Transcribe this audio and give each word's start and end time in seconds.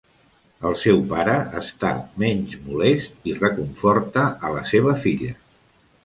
El 0.67 0.75
seu 0.83 1.01
pare 1.09 1.33
està 1.59 1.91
menys 2.23 2.55
molest 2.69 3.29
i 3.31 3.35
reconforta 3.41 4.23
a 4.49 4.51
la 4.55 4.63
seva 4.71 4.95
filla. 5.05 5.29